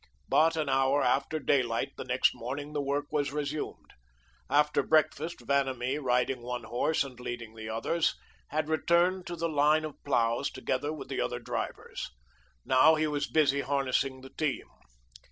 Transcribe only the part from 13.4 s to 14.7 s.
harnessing the team.